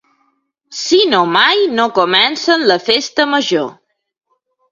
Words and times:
Si 0.77 1.01
no 1.09 1.19
mai 1.33 1.59
no 1.79 1.85
comencen 1.99 2.65
la 2.71 2.77
Festa 2.87 3.27
Major... 3.37 3.71